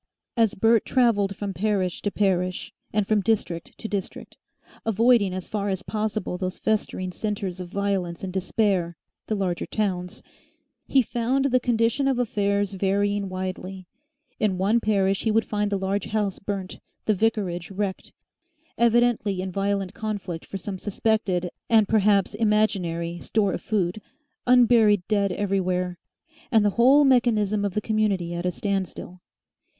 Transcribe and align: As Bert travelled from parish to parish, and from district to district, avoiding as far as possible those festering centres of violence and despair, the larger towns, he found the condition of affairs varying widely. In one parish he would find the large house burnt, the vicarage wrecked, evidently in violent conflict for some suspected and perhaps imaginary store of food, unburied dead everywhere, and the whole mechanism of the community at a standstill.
As 0.35 0.55
Bert 0.55 0.83
travelled 0.83 1.35
from 1.35 1.53
parish 1.53 2.01
to 2.01 2.09
parish, 2.09 2.73
and 2.91 3.05
from 3.05 3.21
district 3.21 3.77
to 3.77 3.87
district, 3.87 4.35
avoiding 4.83 5.31
as 5.31 5.47
far 5.47 5.69
as 5.69 5.83
possible 5.83 6.39
those 6.39 6.57
festering 6.57 7.11
centres 7.11 7.59
of 7.59 7.69
violence 7.69 8.23
and 8.23 8.33
despair, 8.33 8.97
the 9.27 9.35
larger 9.35 9.67
towns, 9.67 10.23
he 10.87 11.03
found 11.03 11.45
the 11.45 11.59
condition 11.59 12.07
of 12.07 12.17
affairs 12.17 12.73
varying 12.73 13.29
widely. 13.29 13.85
In 14.39 14.57
one 14.57 14.79
parish 14.79 15.21
he 15.21 15.29
would 15.29 15.45
find 15.45 15.71
the 15.71 15.77
large 15.77 16.05
house 16.07 16.39
burnt, 16.39 16.79
the 17.05 17.13
vicarage 17.13 17.69
wrecked, 17.69 18.11
evidently 18.79 19.39
in 19.39 19.51
violent 19.51 19.93
conflict 19.93 20.47
for 20.47 20.57
some 20.57 20.79
suspected 20.79 21.51
and 21.69 21.87
perhaps 21.87 22.33
imaginary 22.33 23.19
store 23.19 23.53
of 23.53 23.61
food, 23.61 24.01
unburied 24.47 25.03
dead 25.07 25.31
everywhere, 25.31 25.99
and 26.51 26.65
the 26.65 26.71
whole 26.71 27.03
mechanism 27.05 27.63
of 27.63 27.75
the 27.75 27.81
community 27.81 28.33
at 28.33 28.47
a 28.47 28.49
standstill. 28.51 29.21